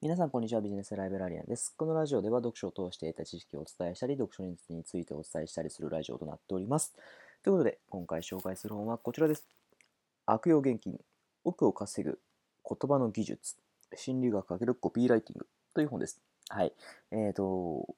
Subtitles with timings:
[0.00, 0.60] 皆さん、こんにちは。
[0.60, 1.74] ビジネスライブラリアンです。
[1.76, 6.94] このラジオでは読書を通して得た知識をお伝えしたり、読書についてお伝えしたりするラジオとなっております。
[7.42, 9.44] ということで、今回紹介する本はこちらです。
[10.24, 11.00] 悪用現金、
[11.42, 12.20] 奥を稼ぐ
[12.64, 13.56] 言葉の技術、
[13.96, 16.20] 心理学×コピーライティングという本です。
[16.48, 16.72] はい。
[17.10, 17.96] えっ、ー、と、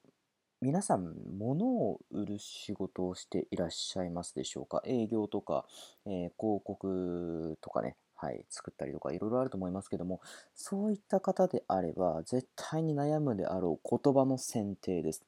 [0.62, 4.82] 皆さん、物を売る仕事をしていらっしゃいますでしょうか？
[4.86, 5.66] 営業とか、
[6.06, 10.20] えー、広告とかね、はい、作ったりとかいろいろあると思いますけども、
[10.54, 15.24] そういった方であれば、絶対に悩むであろう言葉の選定です。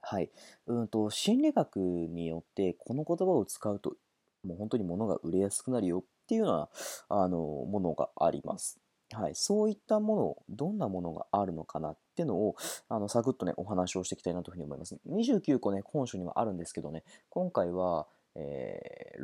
[0.00, 0.32] はい。
[0.66, 3.94] うんと、心理学によって、この言葉を使うと、
[4.42, 6.68] もう本当に物が売れやすくなるよっていうような、
[7.08, 8.80] あの、ものがあります。
[9.12, 9.36] はい。
[9.36, 12.56] そういったもの、どんなものがあるのかなってのを、
[12.88, 14.98] あの、サクッとね、お話をしていきたいなというふうに思います。
[15.06, 19.22] 29個ね、本書にはあるんですけどね、今回は、えー、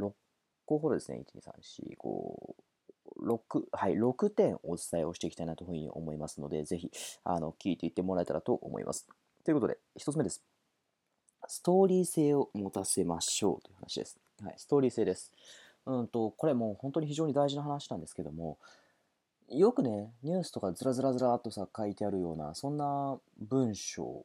[0.69, 1.53] 個ほどですね、1、2、3、
[1.95, 2.55] 4、5、
[3.23, 6.91] 6、はい、6点お伝えをしていきたいなというふうに思いますので、ぜひ、
[7.25, 9.09] あの、聞いていってもらえたらと思います。
[9.45, 10.43] ということで、1つ目です。
[11.47, 14.19] ストーリー性を持たせましょうという話です。
[14.43, 15.33] はい、ストーリー性です。
[15.87, 18.59] うんと、これもう本当に非常に大事な話なんですけども、
[19.51, 24.25] よくね、ニュースとかずらずらずらっとさ、書いてあるような、そんな文章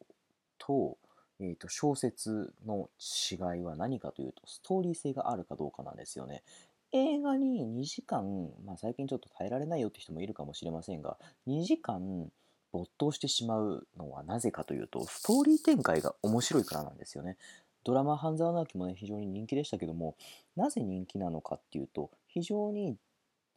[0.57, 0.97] と、
[1.39, 6.43] えーと、小説の違いは何かというとストーリー性があるかどうかなんですよね。
[6.91, 11.17] 映画に2時間、まあ、最近ちょっと耐えられないよって人もいるかもしれませんが
[11.47, 12.29] 2時間
[12.71, 17.37] 没頭してしまうのはなぜかというとストーリー展開が面白いからなんですよね。
[17.83, 20.15] ドラマ「半沢直樹」もね非常に人気でしたけども
[20.55, 22.97] なぜ人気なのかっていうと非常に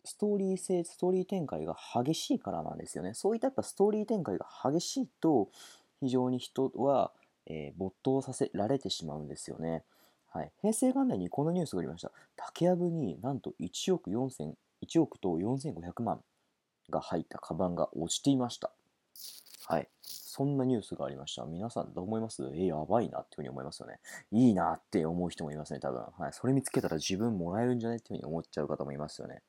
[0.04, 3.12] ストーリー性ストーリー展開が激しいからなんですよね。
[3.14, 5.50] そういったやっぱストーリー展開が激しいと
[6.00, 7.12] 非常に人は
[7.46, 9.84] えー、没頭させられてしまうんですよね。
[10.28, 12.12] はい、平成元年にこのニュースがありました。
[12.36, 16.20] 竹やぶになんと1億4000 1億と4500万
[16.90, 18.70] が入ったカバンが落ちていました。
[19.66, 19.88] はい。
[20.02, 21.44] そんなニュースがありました。
[21.46, 22.42] 皆さんどう思います？
[22.54, 24.00] えー、やばいなっていうふうに思いますよね。
[24.30, 26.02] いいなって思う人もいますね、多分。
[26.18, 26.32] はい。
[26.32, 29.42] それ見つけたら自分もらえるんじゃないっていうふうに思っちゃう方もいますよね。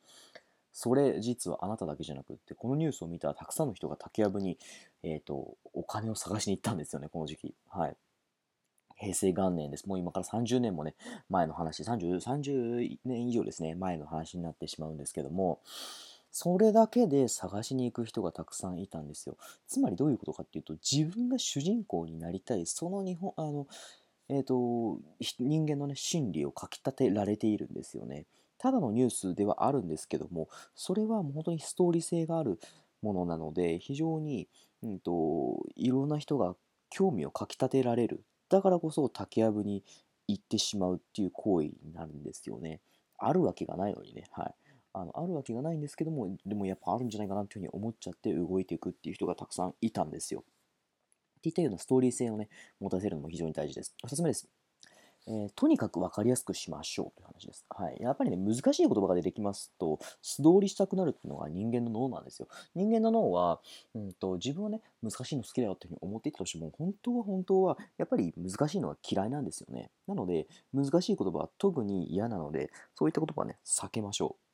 [0.80, 4.60] それ実はあなただけじゃなくってこのニュースを見たらたくさんの人が竹やぶに、
[5.02, 7.56] えーと、お金を探しに行ったんですよねこの時期。
[7.68, 7.96] はい。
[8.96, 9.88] 平成元年です。
[9.88, 10.94] もう今から30年もね
[11.32, 15.62] 前の話 30, 30年以上ですね前の話になってしまうんですけども
[16.30, 19.36] それだけで探しに行く人がたくさんいたんですよ。
[19.68, 23.66] つまりどういうことかっていうと自分が主人公になりたいその日本あの
[24.30, 25.00] えーと
[25.40, 28.26] 人間のね心理をかきたてられているんですよね。
[28.58, 32.60] ただのニュースではあるんですけどもそれはもう本当にストーリー性がある
[33.02, 34.48] ものなので非常に、
[34.82, 36.56] うんと、いろんな人が
[36.90, 38.24] 興味をかきたてられる。
[38.50, 39.84] だからこそ竹やぶに
[40.28, 42.80] 行ってしまうっていう行為になるんですよね。
[43.18, 44.56] あるわけがないのにねはい。
[44.94, 50.44] あのあるわけがないんですけどもでもやっぱあるんじゃないかなっていうふうに思っちゃって動いていくっていう人がたくさんいたんですよ。
[51.38, 52.50] っていったようなストーリー性をね
[52.80, 54.48] 持たせるのも非常に大事です2つ目です
[55.30, 57.66] えー、とにかく分かりやすくしましょうという話です。
[57.70, 57.98] はい。
[58.00, 62.48] やっぱりね、難しい言葉が出てきますと、素通りしたくなるっていうのが人間の脳なんですよ。
[62.76, 63.60] 人間の脳は、
[63.94, 69.92] うんと、自分はね、難しいの好きだよっていうふうに思っていたとしても、本当は本当は、やっぱり難しいのは嫌いなんですよね。
[70.08, 74.48] なので、難しい言葉は特に嫌なので、そういった言葉はね、避けましょう。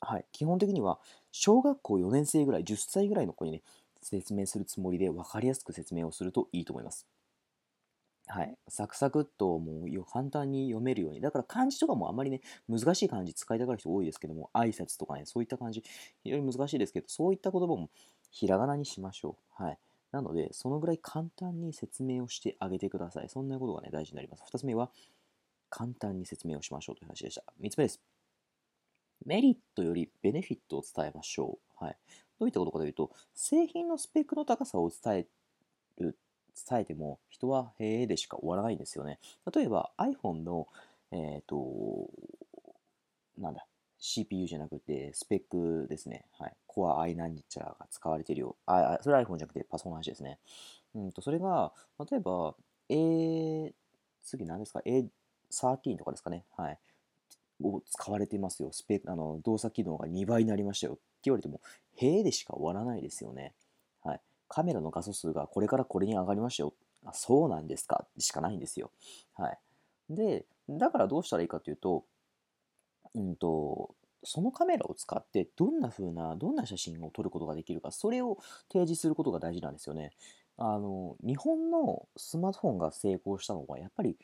[0.00, 0.26] はい。
[0.30, 1.00] 基本的には、
[1.32, 3.62] 小学校4年生ぐらい、10歳ぐらいの子にね、
[4.08, 7.06] 説明するつもりで分かりやすく説明をするといいと思います。
[8.28, 11.20] はい、サクサクっともう簡単に読めるように。
[11.20, 15.82] だから漢字とかもあんまりね、難しい漢字使いたがる人多いですけども、挨拶とかね、そういった感じ、
[16.22, 17.88] 非常に難しいですけど、そういった言葉も
[18.30, 19.62] ひらがなにしましょう。
[19.62, 19.78] はい。
[20.12, 23.28] なので、そのぐらい簡単に説明をしてあげてください。
[23.30, 24.42] そんなことがね、大事になります。
[24.44, 24.90] 2つ目は、
[25.70, 27.44] 簡単に説明をしましょうという話でした。
[27.60, 28.00] 3つ目です。
[29.24, 31.84] メリットよりベネフィットを伝えましょう。
[31.84, 31.96] はい。
[32.38, 35.26] どういったことかというと、製品のスペックの高さを伝え
[35.98, 36.16] る
[36.68, 39.18] 伝えても人はへえでしか終わらないんですよね。
[39.54, 40.66] 例えば iPhone の、
[41.12, 42.08] えっ、ー、と、
[43.38, 43.66] なんだ、
[43.98, 46.24] CPU じゃなくてスペックですね。
[46.38, 46.56] はい。
[46.68, 48.56] Core i 何ちゃらが使われているよ。
[48.66, 50.38] あ、それは iPhone じゃなくてパソコンの話ですね。
[50.94, 51.72] うんと、それが、
[52.10, 52.54] 例えば、
[52.88, 53.74] A、
[54.22, 56.44] 次何ですか ?A13 とかですかね。
[56.56, 56.78] はい。
[57.62, 58.70] を使われていますよ。
[58.72, 61.60] スペックあの動作機能が2倍になりましたよ言われても、
[61.96, 63.54] へえでしか終わらないですよね。
[64.02, 64.20] はい。
[64.48, 66.74] カメラの画素数がこれからこれに上がりましたよ。
[67.04, 68.90] あそうなんですかしかないんですよ。
[69.34, 69.58] はい。
[70.10, 72.04] で、だからどうしたらいいかというと、
[73.14, 73.94] うんと、
[74.24, 78.38] そのカメラを使ってどんな風な、どんな写真を撮ることができるか、それを
[78.72, 80.12] 提示することが大事なんですよね。
[80.56, 84.16] あの、日本のスマートフォンが成功したのは、やっぱり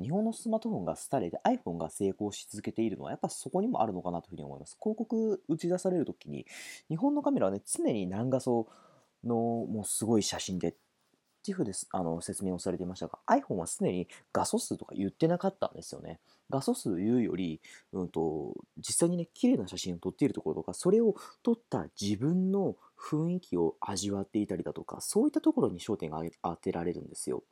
[0.00, 4.76] 日本のスマートフォンが廃れて iPhone が成功し続けているのはやっぱそこにもあるのかなというふうに思います。
[4.80, 6.46] 広告打ち出されるときに
[6.88, 8.68] 日本のカメラはね常に何画素
[9.24, 16.20] のもうすごい写真でっていうふうですあの説明をされていましたが iPhone は常に画素数とか言ってなかったんですよね。
[16.50, 17.60] 画素数言うより、
[17.92, 27.42] うんと、実際にね綺麗な写真を撮っているところとかそれを撮った自分の雰囲気を味わっていたりだとかそういったところに焦点が当てられるんですよ。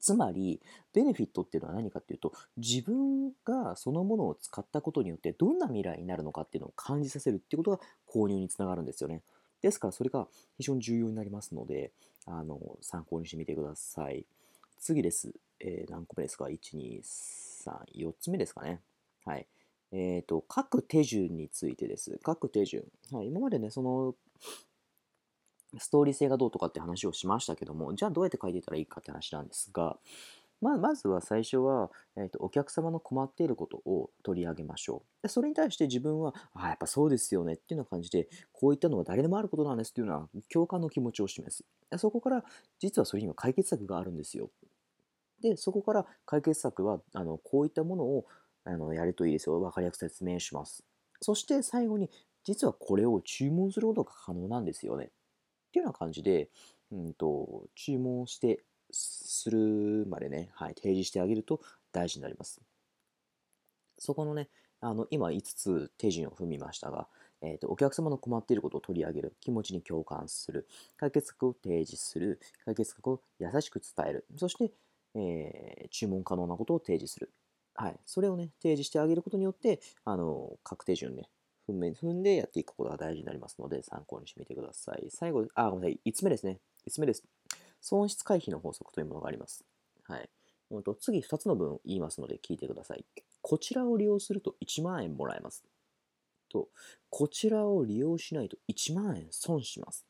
[0.00, 0.60] つまり、
[0.92, 9.22] ベネフィットっていうのは何かっていうと、自分がそのものを使ったことによってどんな未来になるのかっていうのを感じさせるっていうことが購入につながるんですよね。
[9.60, 10.26] ですから、それが
[10.56, 11.92] 非常に重要になりますので、
[12.26, 14.26] あの参考にしてみてください。
[14.78, 15.32] 次です。
[15.60, 18.80] えー、何個目ですか ?1、2、3、4つ目ですかね。
[19.24, 19.46] はい。
[19.92, 22.18] えっ、ー、と、各手順についてです。
[22.22, 22.84] 各手順。
[23.12, 24.14] はい、今までね、その、
[25.78, 29.96] ストーリー性がどうとかって話をしましたけども、じゃあどうやって書いていたらいいかって話なんですが、
[30.60, 35.22] まあ、まずは最初は、えーと、お客様の困っていることを取り上げましょう。
[35.22, 41.64] でそれに対して自分は、あやっぱそうですよねっていうような感じで、こういったのは誰でもあることなんですっていうのは共感の気持ちを示す。
[41.90, 42.44] でそこから
[42.78, 44.50] 実はそれには解決策があるんですよ。
[45.42, 48.26] で、そこから解決策はあのこういったものを
[48.64, 49.58] あのやるといいですよ。
[49.58, 50.84] 分かりやすく説明します。
[51.20, 52.08] そして最後に、
[52.44, 55.10] 実はこれを注文することが可能なんですよね。
[55.72, 56.50] っていうような感じで、
[56.92, 62.60] うんと、注文してするまでね、はい、提示してあげると大事になります。
[63.98, 64.50] そこのね、
[64.82, 67.08] あの今5つ手順を踏みましたが、
[67.40, 74.72] えーと、お客様の困っていることを取り上げる、気持ちに共感する、解決策を提示する、解決策を優しく伝える、そして、
[75.14, 77.30] えー、注文可能なことを提示する。
[77.74, 81.30] はい、それをね、提示してあげることによって、あの各手順ね、
[81.68, 85.06] 踏んでやっていくことが大事になりますので、参考にしてみてください。
[85.10, 86.10] 最後、あ、ごめんなさい。
[86.10, 86.60] 5つ目ですね。
[86.86, 87.24] 5つ目です。
[87.80, 89.64] 損失回避の法則というものがあります。
[90.04, 90.28] はい。
[90.84, 93.04] と次2つの文言いますので聞いてください。
[93.42, 95.64] こちらを利用すると1万円もらえます。
[96.50, 96.68] と、
[97.10, 100.06] こちらを利用しないと1万円損します。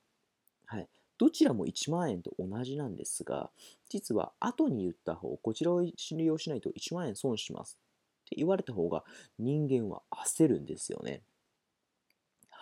[0.67, 0.89] はい。
[1.19, 3.51] どちらも1万円と同じなんですが、
[3.89, 5.95] 実は後に言った方、こちらを利
[6.27, 7.79] 用しないと1万円損します
[8.27, 9.05] って言われた方が
[9.39, 11.23] 人間は焦るんですよね。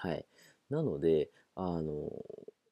[0.00, 0.24] はい。
[0.70, 2.10] なので、あの、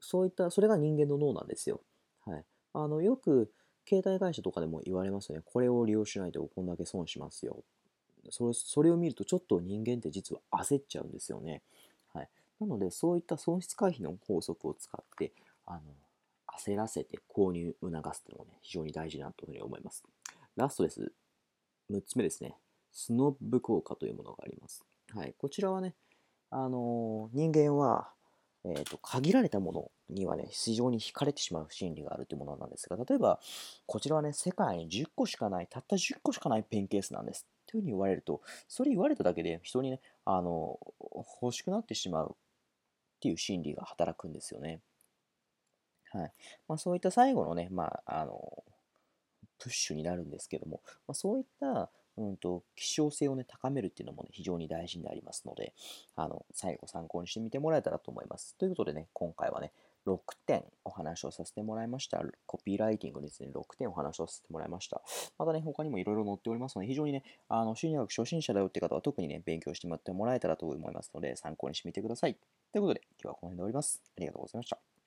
[0.00, 1.82] そういった、それが人間の脳なんですよ。
[2.24, 2.44] はい。
[2.72, 3.52] あの、よく、
[3.86, 5.42] 携帯会社とかでも言われますよね。
[5.44, 7.64] これを利用しないとこんだけ損しますよ。
[8.30, 11.62] それそれを見るとちょっと人間って実は焦っちゃうんですよね。
[12.12, 12.28] はい。
[12.60, 15.32] なので、そういった損失回避の法則を使って、
[15.66, 15.80] あの、
[16.58, 20.04] 焦らせて購入促すというのもね、非常に大事なというふうに思います。
[20.56, 21.12] ラストです。
[21.90, 22.56] 6つ目ですね。
[22.92, 24.84] スノッブ効果というものがあります。
[25.14, 25.34] はい。
[25.38, 25.94] こちらはね、
[26.50, 28.10] あの人間は、
[28.64, 33.40] えーと、限られたものにはね、非常に惹かれてしまう心理があるというものなんですが、例えば、
[33.86, 37.46] こちらはね、世界に10個しかない、たった10個しかないペンケースなんです。
[37.66, 40.78] というふうに言われると、それ言われただけで人にね、あの、
[41.42, 44.80] 欲しくなってしまうっていう心理が働くんですよね。
[46.12, 46.32] はい。
[46.66, 48.64] まあ、そういった最後のね、まあ、あの、
[49.58, 55.72] プッシュになるんですけども、まあ、そういったうんと、希少性をね、高めるっていうのもね、非常に大事になりますので、
[56.16, 58.56] あの、最後参考にしてみてもらえたらと思います。
[58.56, 59.72] ということでね、今回はね、
[60.06, 62.22] 6点お話をさせてもらいました。
[62.46, 65.02] コピーライティングですね、6点お話をさせてもらいました。
[65.38, 72.36] またね、他にもいろいろ載っておりますので、非常にね、あの、心理学初心者だよって方は特にね、勉強してもらってもらえたらと思いますので、参考にしてみてください。
[72.72, 74.02] ということで、今日はこの辺で終わります。
[74.16, 74.97] ありがとうございました。